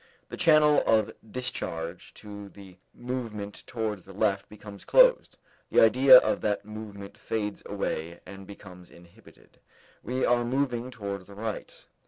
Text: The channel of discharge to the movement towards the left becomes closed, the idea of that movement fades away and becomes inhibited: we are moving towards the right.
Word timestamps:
The 0.29 0.35
channel 0.35 0.81
of 0.87 1.13
discharge 1.29 2.15
to 2.15 2.49
the 2.49 2.79
movement 2.91 3.63
towards 3.67 4.03
the 4.03 4.13
left 4.13 4.49
becomes 4.49 4.83
closed, 4.83 5.37
the 5.69 5.79
idea 5.79 6.17
of 6.17 6.41
that 6.41 6.65
movement 6.65 7.15
fades 7.19 7.61
away 7.67 8.19
and 8.25 8.47
becomes 8.47 8.89
inhibited: 8.89 9.59
we 10.01 10.25
are 10.25 10.43
moving 10.43 10.89
towards 10.89 11.27
the 11.27 11.35
right. 11.35 11.85